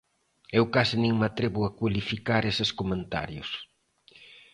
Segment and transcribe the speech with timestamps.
[0.57, 3.49] Eu case nin me atrevo a cualificar eses comentarios.